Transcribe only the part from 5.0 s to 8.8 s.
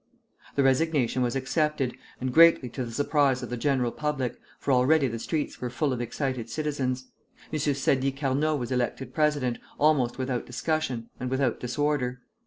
the streets were full of excited citizens, M. Sadi Carnot was